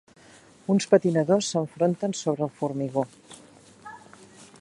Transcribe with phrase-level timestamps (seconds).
[0.73, 3.05] Uns patinadors s'enfronten sobre el formigó.